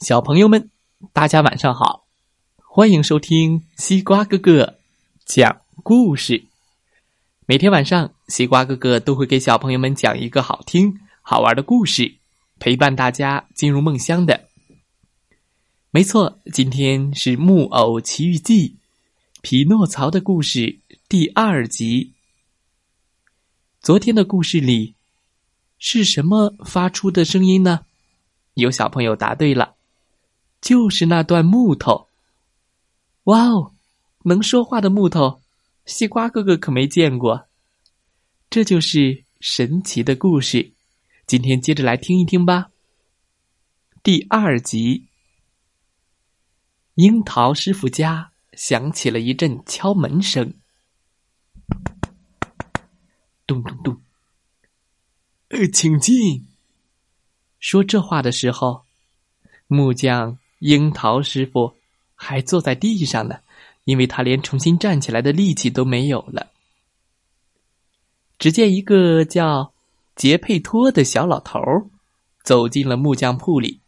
[0.00, 0.70] 小朋友们，
[1.12, 2.06] 大家晚上好！
[2.56, 4.78] 欢迎收听西瓜哥哥
[5.24, 6.44] 讲故事。
[7.46, 12.14] 每天晚上，西瓜哥哥都会给小朋友们讲一个好听、好玩的故事，
[12.60, 14.46] 陪伴大家进入梦乡的。
[15.90, 18.68] 没错，今天是《木偶奇遇记》
[19.42, 20.78] 匹诺曹的故事
[21.08, 22.12] 第二集。
[23.80, 24.94] 昨天的故事里
[25.80, 27.80] 是什么发出的声音呢？
[28.54, 29.74] 有小朋友答对了。
[30.68, 32.08] 就是那段木头，
[33.22, 33.72] 哇哦，
[34.24, 35.40] 能说话的木头，
[35.86, 37.46] 西瓜哥哥可没见过。
[38.50, 40.72] 这就是神奇的故事，
[41.26, 42.70] 今天接着来听一听吧。
[44.02, 45.06] 第二集，
[46.96, 50.52] 樱桃师傅家响起了一阵敲门声，
[53.46, 54.02] 咚咚咚，
[55.48, 56.46] 呃，请进。
[57.58, 58.84] 说这话的时候，
[59.66, 60.38] 木匠。
[60.58, 61.74] 樱桃师傅
[62.14, 63.40] 还坐在地上呢，
[63.84, 66.48] 因为他连重新站起来的力气都没有了。
[68.38, 69.72] 只见一个叫
[70.14, 71.60] 杰佩托的小老头
[72.42, 73.80] 走进了木匠铺里。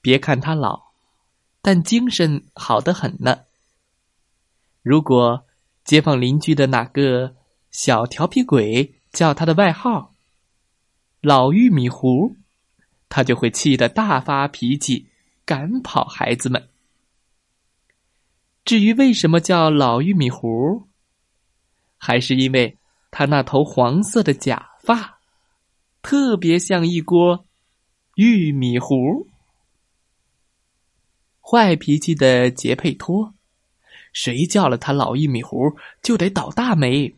[0.00, 0.92] 别看他老，
[1.60, 3.40] 但精神好的很呢。
[4.82, 5.44] 如果
[5.84, 7.34] 街坊邻居的哪个
[7.70, 10.14] 小调皮鬼叫他的外号
[11.20, 12.36] “老玉米糊”，
[13.08, 15.08] 他就会气得大发脾气。
[15.46, 16.68] 赶跑孩子们。
[18.64, 20.88] 至于为什么叫老玉米糊，
[21.96, 22.76] 还是因为
[23.12, 25.20] 他那头黄色的假发，
[26.02, 27.46] 特别像一锅
[28.16, 29.28] 玉米糊。
[31.40, 33.32] 坏脾气的杰佩托，
[34.12, 37.14] 谁叫了他老玉米糊，就得倒大霉。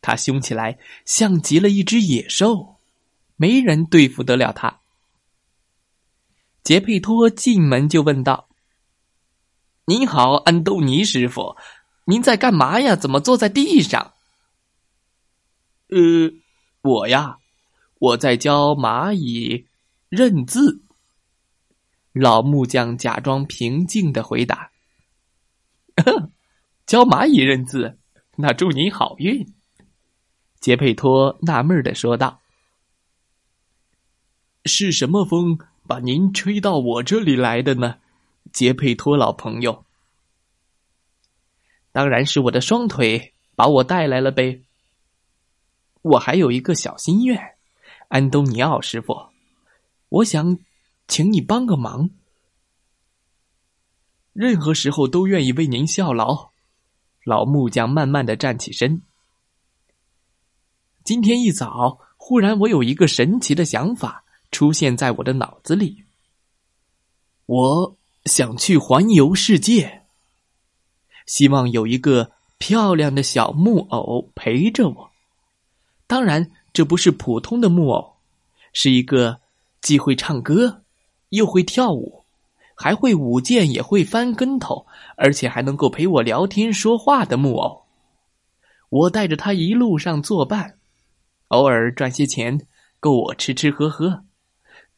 [0.00, 2.76] 他凶起来像极了一只野兽，
[3.34, 4.79] 没人对付得了他。
[6.62, 8.48] 杰佩托进门就问道
[9.86, 11.56] ：“您好，安东尼师傅，
[12.04, 12.94] 您在干嘛呀？
[12.94, 14.12] 怎么坐在地上
[15.88, 16.30] ？”“呃，
[16.82, 17.38] 我呀，
[17.98, 19.66] 我在教蚂蚁
[20.08, 20.84] 认字。”
[22.12, 24.70] 老木匠假装平静的回答。
[26.86, 27.98] “教蚂蚁认字，
[28.36, 29.54] 那祝您好运。”
[30.60, 32.42] 杰佩托纳闷的说道。
[34.66, 35.58] “是什么风？”
[35.90, 37.96] 把您吹到我这里来的呢，
[38.52, 39.84] 杰佩托老朋友。
[41.90, 44.62] 当然是我的双腿把我带来了呗。
[46.02, 47.56] 我还有一个小心愿，
[48.06, 49.30] 安东尼奥师傅，
[50.10, 50.60] 我想
[51.08, 52.10] 请你帮个忙。
[54.32, 56.50] 任何时候都愿意为您效劳。
[57.24, 59.02] 老木匠慢慢的站起身。
[61.02, 64.24] 今天一早，忽然我有一个神奇的想法。
[64.50, 66.04] 出现在我的脑子里。
[67.46, 70.02] 我想去环游世界，
[71.26, 75.10] 希望有一个漂亮的小木偶陪着我。
[76.06, 78.16] 当然，这不是普通的木偶，
[78.72, 79.40] 是一个
[79.80, 80.82] 既会唱歌，
[81.30, 82.24] 又会跳舞，
[82.74, 87.84] 还会舞剑，也会翻跟头，而且还能够陪我聊天说话的木偶。
[88.88, 90.78] 我带着他一路上作伴，
[91.48, 92.66] 偶尔赚些钱，
[92.98, 94.24] 够我吃吃喝喝。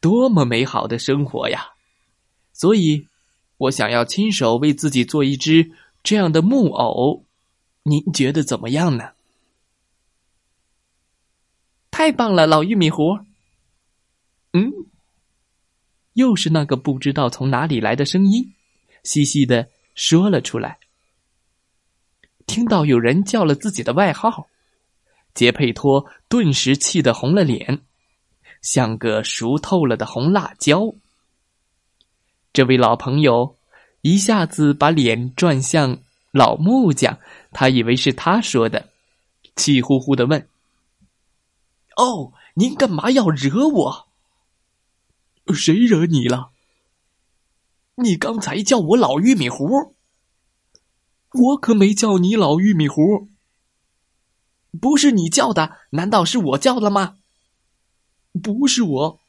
[0.03, 1.75] 多么美好的生活呀！
[2.51, 3.07] 所以，
[3.55, 5.71] 我想要亲手为自己做一只
[6.03, 7.23] 这样的木偶，
[7.83, 9.11] 您觉得怎么样呢？
[11.89, 13.17] 太棒了，老玉米糊。
[14.51, 14.73] 嗯，
[16.11, 18.53] 又是那个不知道从哪里来的声音，
[19.03, 20.79] 细细的说了出来。
[22.45, 24.49] 听到有人叫了自己的外号，
[25.33, 27.85] 杰佩托顿时气得红了脸。
[28.63, 30.95] 像个熟透了的红辣椒。
[32.51, 33.57] 这位老朋友
[34.01, 35.99] 一下子把脸转向
[36.31, 37.19] 老木匠，
[37.51, 38.89] 他以为是他说的，
[39.55, 40.47] 气呼呼的问
[41.97, 44.07] ：“哦，您干嘛要惹我？
[45.53, 46.51] 谁惹你了？
[47.95, 49.93] 你刚才叫我老玉米糊，
[51.31, 53.29] 我可没叫你老玉米糊。
[54.79, 57.17] 不是你叫的，难道是我叫的吗？”
[58.41, 59.19] 不是我，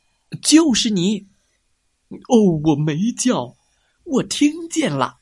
[0.41, 1.27] 就是你。
[2.29, 3.57] 哦，我没叫，
[4.05, 5.19] 我听见了。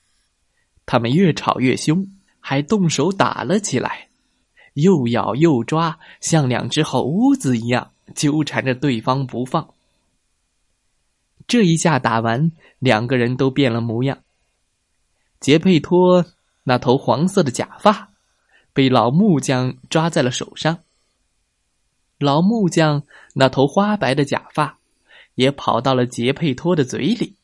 [0.84, 2.06] 他们越吵越凶，
[2.40, 4.08] 还动手打了起来，
[4.74, 9.72] 又咬又抓，像两只猴子一样纠缠着对方不放。
[11.46, 14.18] 这一下打完，两个人都变了模样。
[15.40, 16.24] 杰佩托
[16.64, 18.10] 那头黄色的假发
[18.72, 20.78] 被老木匠抓在了手上。
[22.22, 23.02] 老木匠
[23.34, 24.78] 那头花白的假发，
[25.34, 27.34] 也跑到了杰佩托的嘴里。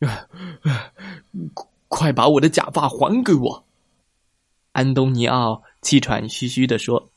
[1.88, 3.64] 快把我的假发还给我！
[4.72, 7.10] 安东尼奥气喘吁吁的说：“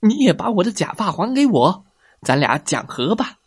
[0.00, 1.84] 你也把我的假发还给我，
[2.20, 3.40] 咱俩讲和吧。”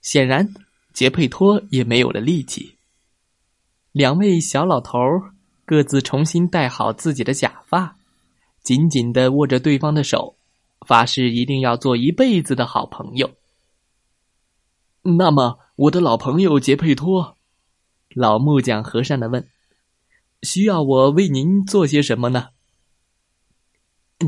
[0.00, 0.54] 显然，
[0.92, 2.76] 杰佩托也没有了力气。
[3.90, 4.98] 两位小老头
[5.64, 7.96] 各自重新戴好自己的假发，
[8.62, 10.36] 紧紧的握着对方的手，
[10.86, 13.30] 发誓一定要做一辈子的好朋友。
[15.02, 17.36] 那么，我的老朋友杰佩托，
[18.14, 19.48] 老木匠和善的问
[20.42, 22.50] ：“需要我为您做些什么呢？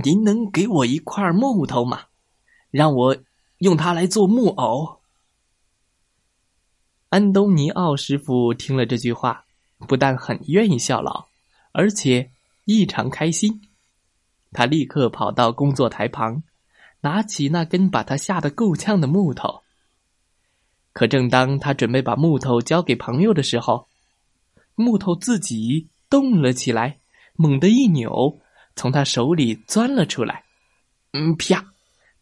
[0.03, 2.07] 您能给我一块木头吗？
[2.73, 3.17] 让我
[3.59, 5.01] 用它来做木偶。”
[7.11, 9.45] 安东尼奥师傅听了这句话，
[9.87, 11.27] 不但很愿意效劳，
[11.71, 12.33] 而且
[12.65, 13.63] 异常开心。
[14.55, 16.43] 他立刻跑到工作台旁，
[17.03, 19.63] 拿起那根把他吓得够呛的木头。
[20.95, 23.89] 可正当他准备把木头交给朋友的时候，
[24.77, 26.99] 木头自己动了起来，
[27.35, 28.41] 猛地一扭，
[28.77, 30.45] 从他手里钻了出来，
[31.13, 31.73] 嗯，啪，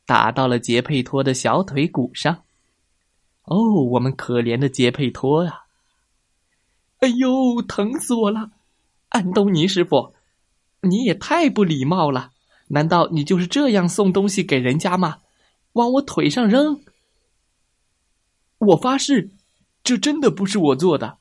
[0.07, 2.43] 打到了杰佩托的小腿骨上。
[3.45, 5.67] 哦，我们可怜的杰佩托啊！
[7.01, 8.53] 哎呦，疼死我了！
[9.09, 10.15] 安东尼师傅，
[10.83, 12.31] 你也太不礼貌了！
[12.69, 15.19] 难道你就是这样送东西给人家吗？
[15.73, 16.81] 往我腿上扔！
[18.59, 19.31] 我发誓，
[19.83, 21.19] 这真的不是我做的。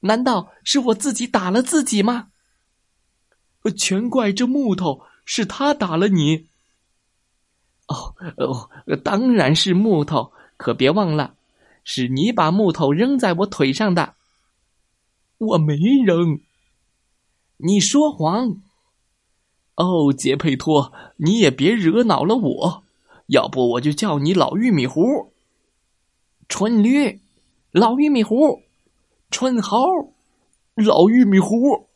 [0.00, 2.28] 难道是我自己打了自己吗？
[3.76, 6.48] 全怪这木头，是他打了你。
[7.86, 8.70] 哦哦，
[9.02, 10.32] 当然是木头。
[10.56, 11.34] 可别忘了，
[11.82, 14.14] 是你把木头扔在我腿上的。
[15.38, 16.40] 我没扔。
[17.66, 18.60] 你说谎。
[19.76, 22.84] 哦，杰佩托，你也别惹恼了我，
[23.28, 25.32] 要不我就叫你老玉米糊。
[26.46, 27.20] 蠢驴，
[27.72, 28.60] 老玉米糊，
[29.30, 30.12] 蠢猴，
[30.74, 31.88] 老玉米糊，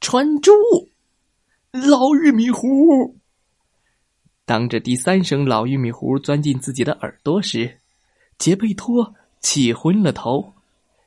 [0.00, 0.52] 蠢猪，
[1.72, 3.16] 老玉米糊。
[4.44, 7.80] 当着第三声老玉米糊钻进自己的耳朵时，
[8.36, 10.53] 杰佩托气昏了头，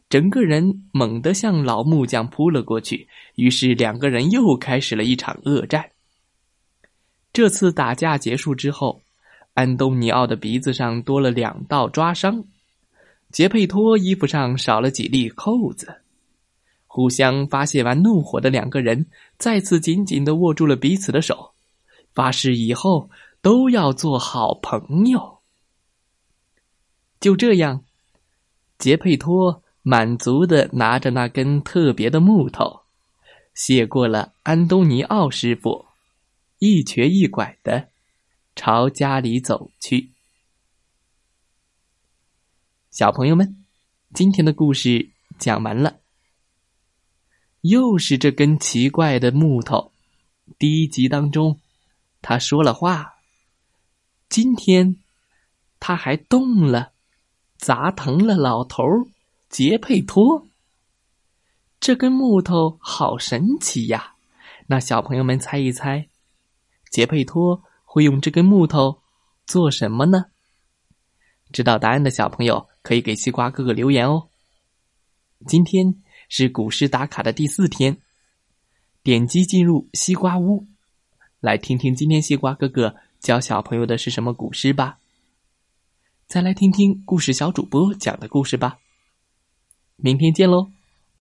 [0.10, 3.08] 整个人猛地向老木匠扑了过去。
[3.36, 5.92] 于是两个人又开始了一场恶战。
[7.34, 9.02] 这次打架结束之后，
[9.54, 12.44] 安东尼奥的鼻子上多了两道抓伤，
[13.32, 16.02] 杰佩托衣服上少了几粒扣子。
[16.86, 19.06] 互相发泄完怒火的两个人
[19.38, 21.52] 再次紧紧的握住了彼此的手，
[22.14, 23.10] 发誓以后。
[23.40, 25.38] 都要做好朋友。
[27.20, 27.84] 就这样，
[28.80, 32.82] 杰佩托满足的拿着那根特别的木头，
[33.54, 35.86] 谢过了安东尼奥师傅，
[36.60, 37.88] 一瘸一拐的
[38.54, 40.12] 朝家里走去。
[42.92, 43.64] 小朋友们，
[44.14, 46.00] 今天的故事讲完了。
[47.62, 49.94] 又是这根奇怪的木头，
[50.60, 51.62] 第一集当中，
[52.22, 53.14] 他说了话。
[54.28, 54.98] 今天，
[55.80, 56.92] 他还动了，
[57.58, 59.08] 砸疼了老头儿
[59.50, 60.48] 杰佩托。
[61.80, 64.16] 这根木头好神奇呀！
[64.68, 66.10] 那小朋友们猜一猜，
[66.92, 69.02] 杰佩托会用这根木头
[69.46, 70.26] 做什么呢？
[71.54, 74.28] 知道答案的小朋友可以给西瓜哥哥留言哦。
[75.46, 78.02] 今天是古诗打卡的第四天，
[79.04, 80.68] 点击进入西瓜屋，
[81.40, 82.96] 来听听今天西瓜哥哥。
[83.20, 85.00] 教小朋友的是什么古诗吧？
[86.28, 88.80] 再来听听故事小主播讲的故事吧。
[89.98, 90.77] 明天见喽。